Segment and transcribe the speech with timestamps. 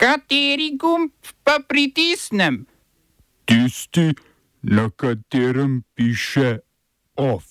[0.00, 1.12] Kateri gumb
[1.44, 2.64] pa pritisnem?
[3.44, 4.14] Tisti,
[4.62, 6.58] na katerem piše
[7.16, 7.44] OF.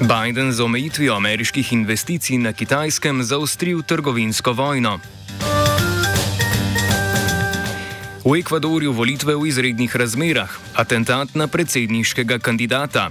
[0.00, 4.98] Biden z omejitvijo ameriških investicij na kitajskem zaostril trgovinsko vojno.
[8.24, 13.10] V Ekvadorju volitve v izrednih razmerah, atentat na predsedniškega kandidata.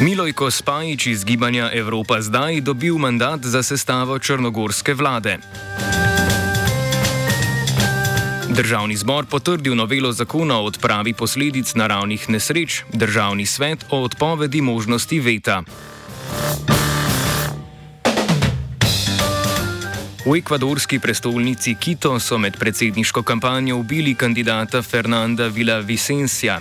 [0.00, 5.38] Milojko Spajič iz gibanja Evropa zdaj dobil mandat za sestavo črnogorske vlade.
[8.48, 15.20] Državni zbor potrdil novelo zakona o odpravi posledic naravnih nesreč, državni svet o odpovedi možnosti
[15.20, 15.62] veta.
[20.26, 26.60] V ekvadorski prestolnici Quito so med predsedniško kampanjo ubili kandidata Fernanda Villavicencia.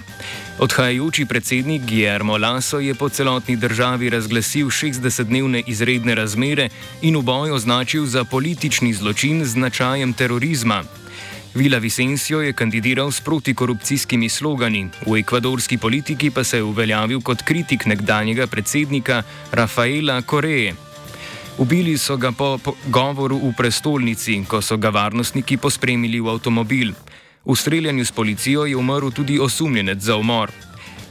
[0.59, 6.70] Odhajajoči predsednik Guillermo Lasso je po celotni državi razglasil 60-dnevne izredne razmere
[7.02, 10.84] in v boju označil za politični zločin z značajem terorizma.
[11.55, 17.41] Vila Vicencio je kandidiral s protikorupcijskimi slogani, v ekvadorski politiki pa se je uveljavil kot
[17.41, 20.76] kritik nekdanjega predsednika Rafaela Koreje.
[21.57, 26.93] Ubili so ga po govoru v prestolnici, ko so ga varnostniki pospremili v avtomobil.
[27.46, 30.52] V streljanju s policijo je umrl tudi osumljenec za umor.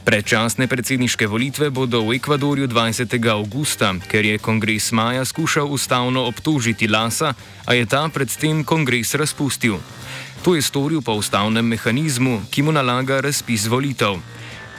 [0.03, 3.29] Predčasne predsedniške volitve bodo v Ekvadorju 20.
[3.29, 7.33] augusta, ker je kongres maja skušal ustavno obtožiti Lasa,
[7.65, 9.77] a je ta predtem kongres razpustil.
[10.43, 14.17] To je storil po ustavnem mehanizmu, ki mu nalaga razpis volitev.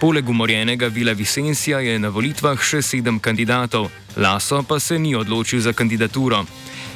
[0.01, 5.61] Poleg umorjenega Vila Vicencija je na volitvah še sedem kandidatov, Laso pa se ni odločil
[5.61, 6.45] za kandidaturo.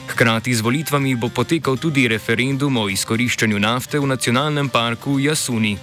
[0.09, 5.78] Hkrati z volitvami bo potekal tudi referendum o izkoriščanju nafte v nacionalnem parku Jasuni.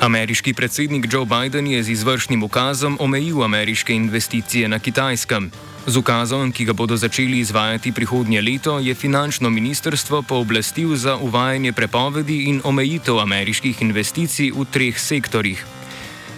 [0.00, 5.50] Ameriški predsednik Joe Biden je z izvršnim ukazom omejil ameriške investicije na kitajskem.
[5.86, 11.72] Z ukazom, ki ga bodo začeli izvajati prihodnje leto, je finančno ministrstvo pooblastil za uvajanje
[11.72, 15.77] prepovedi in omejitev ameriških investicij v treh sektorjih.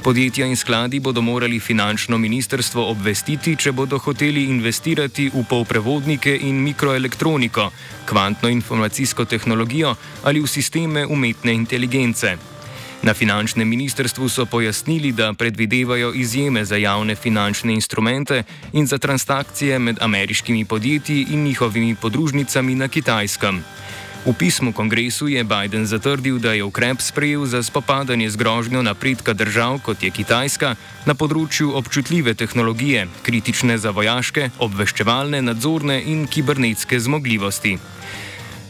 [0.00, 6.62] Podjetja in skladi bodo morali finančno ministrstvo obvestiti, če bodo hoteli investirati v polprevodnike in
[6.64, 7.66] mikroelektroniko,
[8.08, 9.92] kvantno informacijsko tehnologijo
[10.24, 12.32] ali v sisteme umetne inteligence.
[13.02, 19.78] Na finančnem ministrstvu so pojasnili, da predvidevajo izjeme za javne finančne instrumente in za transakcije
[19.78, 23.64] med ameriškimi podjetji in njihovimi podružnicami na kitajskem.
[24.20, 29.32] V pismu kongresu je Biden zatrdil, da je ukrep sprejel za spopadanje z grožnjo napredka
[29.32, 30.76] držav, kot je Kitajska,
[31.08, 37.78] na področju občutljive tehnologije, kritične za vojaške, obveščevalne, nadzorne in kibernetske zmogljivosti.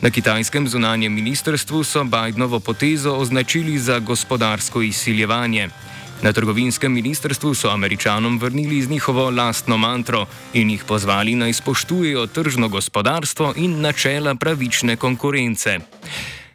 [0.00, 5.68] Na kitajskem zunanjem ministrstvu so Bidenovo potezo označili za gospodarsko izsiljevanje.
[6.22, 12.26] Na trgovinskem ministrstvu so američanom vrnili z njihovo lastno mantro in jih pozvali naj spoštujejo
[12.26, 15.78] tržno gospodarstvo in načela pravične konkurence.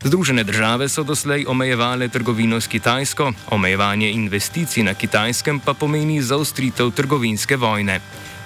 [0.03, 6.91] Združene države so doslej omejevale trgovino s Kitajsko, omejevanje investicij na kitajskem pa pomeni zaostritev
[6.91, 7.99] trgovinske vojne.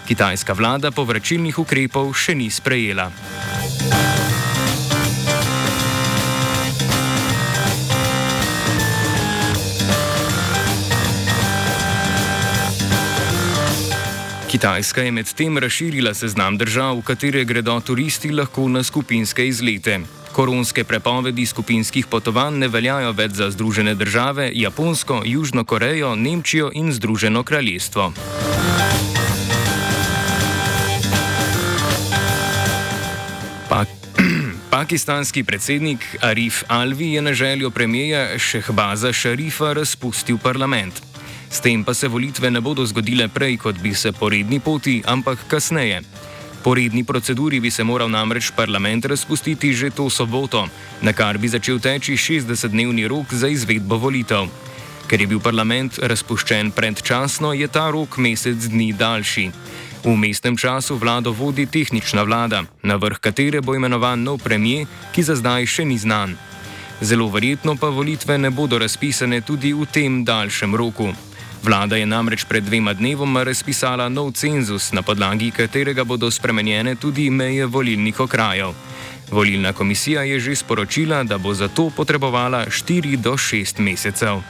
[0.07, 3.11] Kitajska vlada povračilnih ukrepov še ni sprejela.
[14.49, 19.99] Kitajska je medtem razširila seznam držav, v katere gredo turisti lahko na skupinske izlete.
[20.33, 26.89] Koronske prepovedi skupinskih potovanj ne veljajo več za Združene države, Japonsko, Južno Korejo, Nemčijo in
[26.93, 28.13] Združeno kraljestvo.
[33.69, 33.85] Pa
[34.73, 41.08] Pakistanski predsednik Arif Alvi je na željo premijeja Šehbaza Šarifa razpustil parlament.
[41.49, 45.01] S tem pa se volitve ne bodo zgodile prej, kot bi se po redni poti,
[45.05, 46.01] ampak kasneje.
[46.63, 50.67] Po redni proceduri bi se moral namreč parlament razpustiti že to soboto,
[51.01, 54.47] na kar bi začel teči 60-dnevni rok za izvedbo volitev.
[55.07, 59.49] Ker je bil parlament razpuščen predčasno, je ta rok mesec dni daljši.
[60.03, 65.23] V mestnem času vlado vodi tehnična vlada, na vrh katere bo imenovan nov premijer, ki
[65.23, 66.37] za zdaj še ni znan.
[67.01, 71.09] Zelo verjetno pa volitve ne bodo razpisane tudi v tem daljšem roku.
[71.63, 77.29] Vlada je namreč pred dvema dnevoma razpisala nov cenzus, na podlagi katerega bodo spremenjene tudi
[77.29, 78.73] meje volilnih okrajev.
[79.31, 84.41] Volilna komisija je že sporočila, da bo za to potrebovala 4 do 6 mesecev.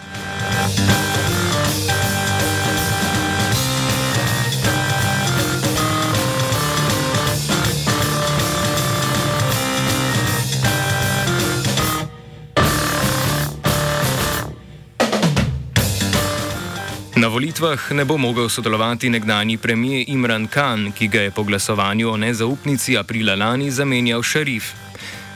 [17.39, 22.17] Volitvah ne bo mogel sodelovati nekdani premijer Imran Khan, ki ga je po glasovanju o
[22.17, 24.73] nezaupnici aprila lani zamenjal šerif.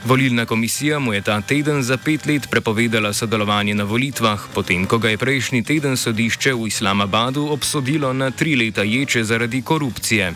[0.05, 4.97] Volilna komisija mu je ta teden za pet let prepovedala sodelovanje na volitvah, potem ko
[4.97, 10.33] ga je prejšnji teden sodišče v Islamabadu obsodilo na tri leta ječe zaradi korupcije.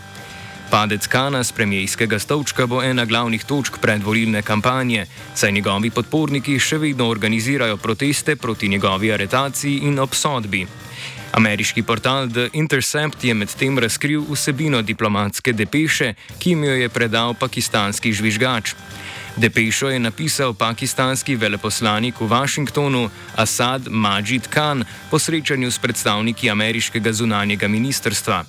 [0.70, 6.78] Padec Kana z premijskega stolčka bo ena glavnih točk predvolilne kampanje, saj njegovi podporniki še
[6.78, 10.66] vedno organizirajo proteste proti njegovi aretaciji in obsodbi.
[11.32, 17.34] Ameriški portal The Intercept je medtem razkril vsebino diplomatske depeše, ki jim jo je predal
[17.34, 18.74] pakistanski žvižgač.
[19.36, 27.12] Depešo je napisal pakistanski veleposlanik v Washingtonu Asad Majid Khan po srečanju s predstavniki ameriškega
[27.12, 28.44] zunanjega ministrstva.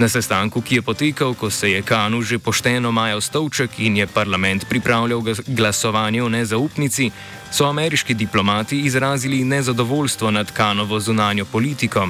[0.00, 4.06] Na sestanku, ki je potekal, ko se je Kanu že pošteno majal stolček in je
[4.06, 7.10] parlament pripravljal glasovanje o nezaupnici,
[7.52, 12.08] so ameriški diplomati izrazili nezadovoljstvo nad Kanovo zunanjo politiko.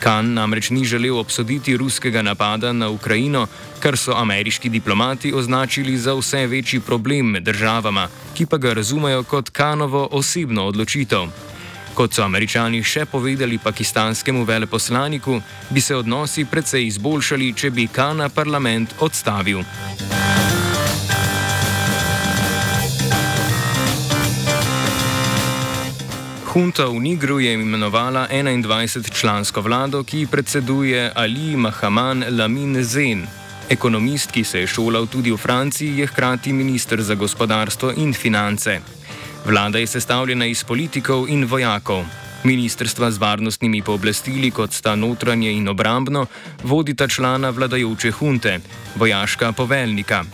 [0.00, 3.46] Kan namreč ni želel obsoditi ruskega napada na Ukrajino,
[3.80, 9.22] kar so ameriški diplomati označili za vse večji problem med državama, ki pa ga razumejo
[9.22, 11.49] kot Kanovo osebno odločitev.
[12.00, 15.34] Kot so američani še povedali pakistanskemu veleposlaniku,
[15.68, 19.60] bi se odnosi precej izboljšali, če bi Kana parlament odstavil.
[26.48, 33.26] Hunta v Nigru je imenovala 21-člansko vlado, ki predseduje Ali Mahaman Lamin Zen.
[33.68, 38.99] Ekonomist, ki se je šolal tudi v Franciji, je hkrati ministr za gospodarstvo in finance.
[39.44, 42.04] Vlada je sestavljena iz politikov in vojakov.
[42.44, 46.26] Ministrstva z varnostnimi pooblastili, kot sta notranje in obrambno,
[46.62, 48.60] vodita člana vladajoče hunte,
[48.96, 50.24] vojaška poveljnika.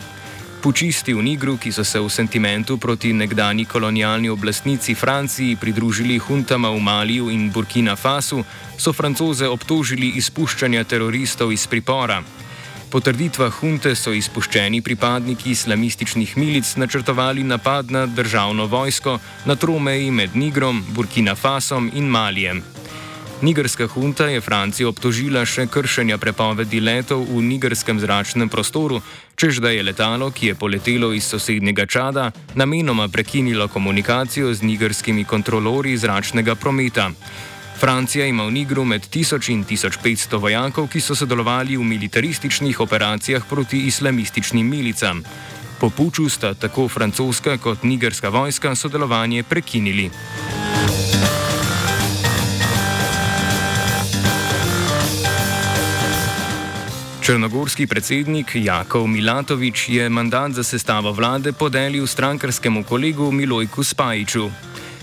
[0.63, 6.71] Pučisti v Nigru, ki so se v sentimentu proti nekdani kolonialni oblastnici Franciji pridružili huntama
[6.71, 8.45] v Maliju in Burkina Fasu,
[8.79, 12.23] so francoze obtožili izpuščanja teroristov iz pripora.
[12.97, 20.11] Po trditvah hunte so izpuščeni pripadniki islamističnih milic načrtovali napad na državno vojsko na tromeji
[20.11, 22.63] med Nigrom, Burkina Fasom in Malijem.
[23.43, 29.03] Nigerska hunta je Francijo obtožila še kršenja prepovedi letov v nigerskem zračnem prostoru,
[29.37, 35.29] čež da je letalo, ki je poletelo iz sosednjega Čada, namenoma prekinilo komunikacijo z nigerskimi
[35.29, 37.11] kontrolori zračnega prometa.
[37.81, 43.45] Francija ima v Nigru med 1000 in 1500 vojakov, ki so sodelovali v militarističnih operacijah
[43.45, 45.23] proti islamističnim milicam.
[45.81, 50.11] Po puču sta tako francoska kot nigerska vojska sodelovanje prekinili.
[57.27, 64.51] Črnogorski predsednik Jakov Milatovič je mandat za sestavo vlade podelil strankarskemu kolegu Milojku Spajiču.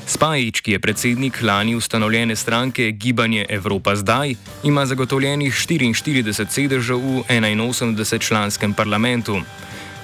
[0.07, 7.23] Spajič, ki je predsednik lani ustanovljene stranke Gibanje Evropa zdaj, ima zagotovljenih 44 sedežev v
[7.29, 9.41] 81-članskem parlamentu.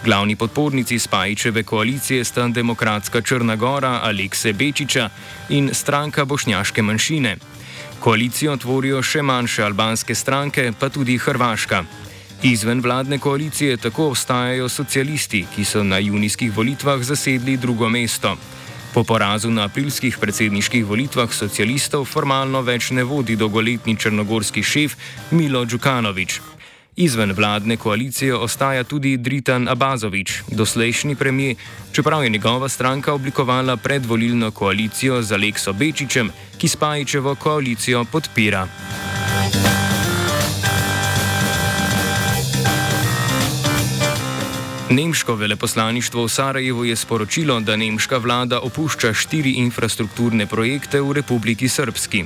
[0.06, 5.10] Glavni podpornici Spajičeve koalicije sta Demokratska Črna Gora Alekse Bečiča
[5.50, 7.36] in stranka Bošnjaške manjšine.
[8.00, 11.84] Koalicijo tvorijo še manjše albanske stranke, pa tudi Hrvaška.
[12.44, 18.38] Izven vladne koalicije tako obstajajo socialisti, ki so na junijskih volitvah zasedli drugo mesto.
[18.94, 24.96] Po porazu na aprilskih predsedniških volitvah socialistov formalno več ne vodi dolgoletni črnogorski šef
[25.32, 26.40] Milo Djukanovič.
[27.00, 31.56] Izven vladne koalicije ostaja tudi Dritan Abazovič, doslejšnji premijer,
[31.92, 38.68] čeprav je njegova stranka oblikovala predvolilno koalicijo z Alekso Bečičem, ki Spajičevo koalicijo podpira.
[44.90, 51.70] Nemško veleposlaništvo v Sarajevu je sporočilo, da nemška vlada opušča štiri infrastrukturne projekte v Republiki
[51.70, 52.24] Srpski.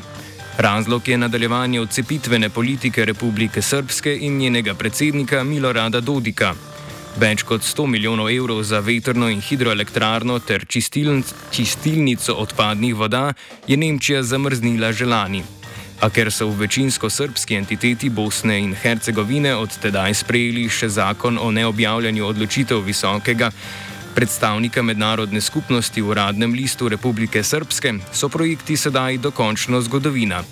[0.58, 6.54] Razlog je nadaljevanje odcepitvene politike Republike Srpske in njenega predsednika Milorada Dodika.
[7.20, 10.66] Več kot 100 milijonov evrov za vetrno in hidroelektrarno ter
[11.52, 13.34] čistilnico odpadnih voda
[13.68, 15.44] je Nemčija zamrznila že lani.
[16.04, 21.40] A ker so v večinsko srpski entiteti Bosne in Hercegovine od tedaj sprejeli še zakon
[21.40, 23.48] o neobjavljanju odločitev visokega
[24.12, 30.44] predstavnika mednarodne skupnosti v uradnem listu Republike Srpske, so projekti sedaj dokončno zgodovina.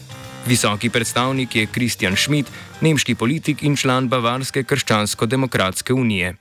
[0.47, 2.47] Visoki predstavnik je Kristjan Schmidt,
[2.81, 6.40] nemški politik in član Bavarske krščansko-demokratske unije.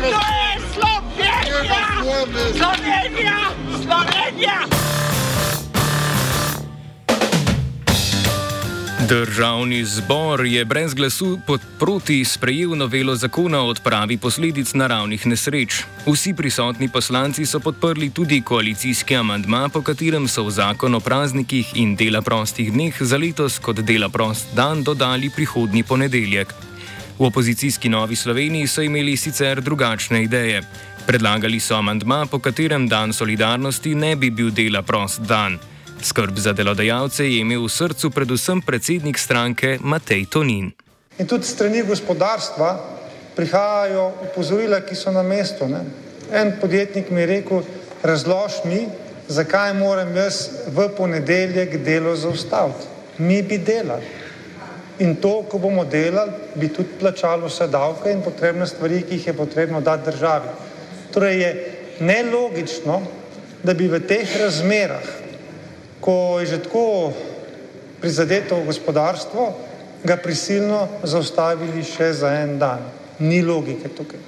[0.00, 1.84] To je Slovenija,
[2.56, 3.38] Slovenija,
[3.82, 4.82] Slovenija.
[9.08, 11.38] Državni zbor je brez glasu
[11.78, 15.82] proti sprejel novelo zakona o odpravi posledic naravnih nesreč.
[16.06, 21.72] Vsi prisotni poslanci so podprli tudi koalicijski amandma, po katerem so v zakon o praznikih
[21.74, 26.71] in dela prostih dneh za letos kot dela prost dan dodali prihodnji ponedeljek.
[27.22, 30.62] V opozicijski Novi Sloveniji so imeli sicer drugačne ideje.
[31.06, 35.58] Predlagali so amandma, po katerem dan solidarnosti ne bi bil dela prost dan.
[36.02, 40.72] Skrb za delodajalce je imel v srcu predvsem predsednik stranke Matej Tonin.
[41.18, 42.70] In tudi strani gospodarstva
[43.36, 45.68] prihajajo upozorila, ki so na mestu.
[45.70, 45.84] Ne?
[46.32, 47.62] En podjetnik mi je rekel,
[48.02, 48.88] razlož mi,
[49.28, 52.90] zakaj moram jaz v ponedeljek delo zaustaviti.
[53.18, 54.21] Mi bi delali.
[55.02, 59.26] In to, ko bomo delali, bi tudi plačalo vse davke in potrebne stvari, ki jih
[59.26, 60.54] je potrebno dati državi.
[61.12, 61.50] Torej je
[62.00, 63.00] nelogično,
[63.62, 65.22] da bi v teh razmerah
[66.02, 67.14] ko je že tako
[68.02, 69.54] prizadeto gospodarstvo,
[70.02, 72.82] ga prisilno zaustavili še za en dan.
[73.22, 74.18] Ni logike tukaj.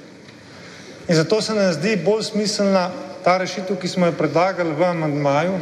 [1.11, 2.87] In zato se nam zdi bolj smiselna
[3.23, 5.59] ta rešitev, ki smo jo predlagali v amandmaju,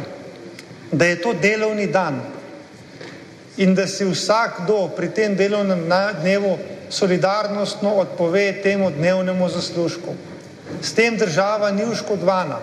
[0.92, 2.22] da je to delovni dan
[3.56, 5.86] in da si vsakdo pri tem delovnem
[6.20, 6.58] dnevu
[6.90, 10.14] solidarnostno odpove temu dnevnemu zaslužku.
[10.82, 12.58] S tem država ni oškodovana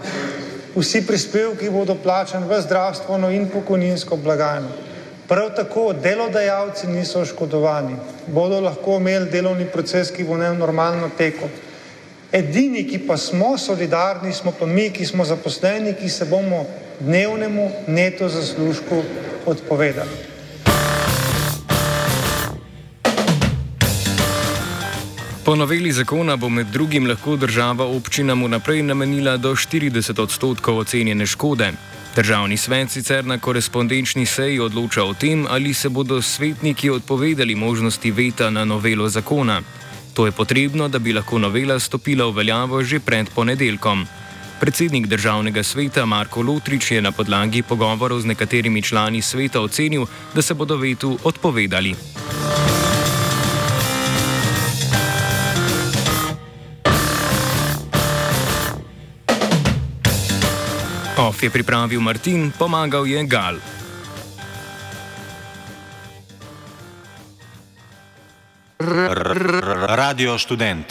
[0.76, 4.70] vsi prispevki bodo plačani v zdravstveno in pokojninsko blagajno.
[5.28, 7.96] Prav tako delodajalci niso oškodovani,
[8.28, 11.48] bodo lahko imeli delovni proces, ki bo ne normalno tekel.
[12.32, 16.66] Edini, ki pa smo solidarni, smo pa mi, ki smo zaposleni, ki se bomo
[17.00, 19.04] dnevnemu neto zaslužku
[19.46, 20.31] odpovedali.
[25.46, 31.26] Po noveli zakona bo med drugim lahko država občinam vnaprej namenila do 40 odstotkov ocenjene
[31.26, 31.72] škode.
[32.16, 38.12] Državni svet sicer na korespondenčni seji odloča o tem, ali se bodo svetniki odpovedali možnosti
[38.12, 39.62] veta na novelo zakona.
[40.14, 44.06] To je potrebno, da bi lahko novela stopila v veljavo že pred ponedeljkom.
[44.60, 50.06] Predsednik državnega sveta Marko Lotrič je na podlagi pogovorov z nekaterimi člani sveta ocenil,
[50.36, 51.96] da se bodo vetu odpovedali.
[61.22, 63.62] Off je pripravil Martin, pomagal je Gal.
[69.86, 70.90] Radio študent.